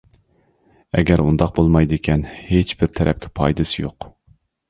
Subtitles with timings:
[1.01, 4.09] ئەگەر ئۇنداق بولمايدىكەن، ھېچبىر تەرەپكە پايدىسى يوق.